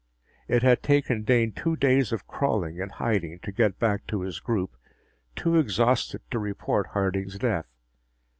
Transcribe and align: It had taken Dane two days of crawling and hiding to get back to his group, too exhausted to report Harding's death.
It 0.47 0.63
had 0.63 0.81
taken 0.81 1.21
Dane 1.21 1.51
two 1.51 1.75
days 1.75 2.11
of 2.11 2.25
crawling 2.25 2.81
and 2.81 2.91
hiding 2.93 3.37
to 3.41 3.51
get 3.51 3.77
back 3.77 4.07
to 4.07 4.21
his 4.21 4.39
group, 4.39 4.75
too 5.35 5.57
exhausted 5.57 6.21
to 6.31 6.39
report 6.39 6.87
Harding's 6.87 7.37
death. 7.37 7.67